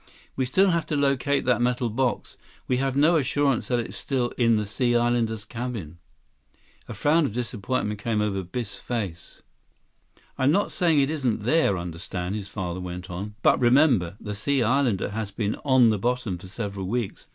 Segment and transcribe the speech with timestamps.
[0.35, 2.35] "We still have to locate that metal box.
[2.67, 5.99] We have no assurance that it's still in the Sea Islander's cabin."
[6.87, 9.43] A frown of disappointment came over Biff's face.
[10.39, 13.35] "I'm not saying it isn't there, understand," his father went on.
[13.43, 17.27] "But remember, the Sea Islander has been on the bottom for several weeks.